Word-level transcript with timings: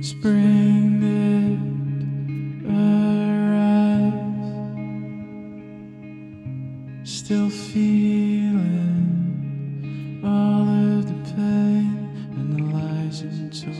Spring 0.00 1.00
still 7.28 7.50
feeling 7.50 9.04
all 10.24 10.66
of 10.96 11.04
the 11.06 11.12
pain 11.34 12.08
and 12.38 12.48
the 12.54 12.62
lies 12.72 13.20
untold. 13.20 13.76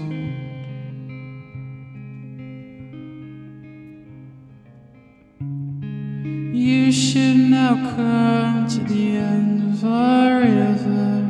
You 6.55 6.93
should 6.93 7.39
now 7.39 7.75
come 7.97 8.69
to 8.69 8.81
the 8.81 9.17
end 9.17 9.73
of 9.73 9.83
our 9.83 10.41
river 10.41 11.25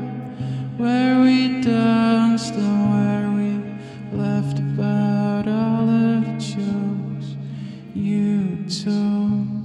where 0.77 1.21
we 1.21 1.61
danced 1.61 2.55
and 2.55 2.91
where 2.91 3.31
we 3.39 3.63
laughed 4.19 4.59
about 4.59 5.47
all 5.47 5.89
of 5.89 6.25
the 6.25 6.33
jokes 6.41 7.37
you 7.95 8.67
told. 8.67 9.58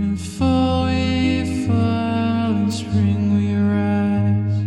In 0.00 0.16
fall 0.16 0.86
we 0.86 1.66
fall, 1.66 2.52
in 2.52 2.70
spring 2.70 3.22
we 3.36 3.52
rise. 3.74 4.60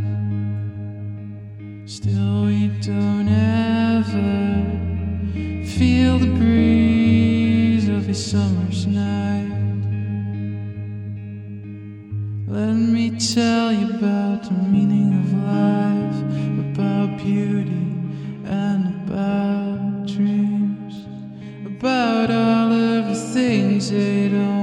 Still 1.91 2.45
we 2.45 2.67
don't 2.81 3.27
ever 3.27 4.29
feel 5.65 6.19
the 6.19 6.27
breeze 6.37 7.89
of 7.89 8.07
a 8.07 8.13
summer's 8.13 8.85
night. 8.85 9.49
Let 12.47 12.75
me 12.75 13.09
tell 13.17 13.73
you 13.73 13.89
about 13.89 14.43
the 14.43 14.53
meaning 14.53 15.13
of 15.19 15.33
life, 15.55 16.19
about 16.69 17.17
beauty 17.17 17.87
and 18.45 19.09
about 19.09 20.05
dreams, 20.05 21.07
about 21.65 22.29
all 22.29 22.71
of 22.71 23.07
the 23.07 23.15
things 23.33 23.89
they 23.89 24.29
don't 24.29 24.62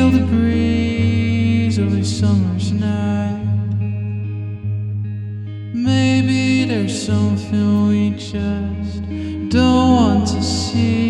feel 0.00 0.10
the 0.10 0.26
breeze 0.32 1.76
of 1.76 1.92
a 1.92 2.02
summer's 2.02 2.72
night. 2.72 3.44
Maybe 5.74 6.64
there's 6.64 7.06
something 7.06 7.88
we 7.88 8.10
just 8.12 9.02
don't 9.50 9.90
want 9.96 10.26
to 10.28 10.42
see 10.42 11.09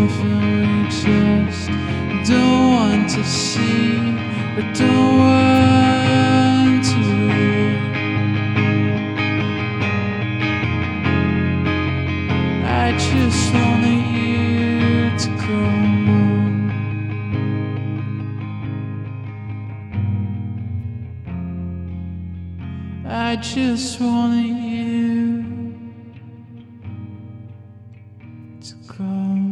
I 0.00 0.88
just 0.90 1.66
don't 2.30 2.72
want 2.72 3.10
to 3.10 3.24
see 3.24 3.98
don't 4.74 5.18
want 5.18 6.84
to. 6.84 6.98
I 12.64 12.92
just 12.96 13.54
wanted 13.54 14.02
you 14.14 15.18
to 15.18 15.28
come 15.44 16.06
home. 16.06 16.70
I 23.06 23.36
just 23.36 24.00
wanted 24.00 24.46
you 24.46 25.42
to 28.60 28.74
come. 28.86 29.47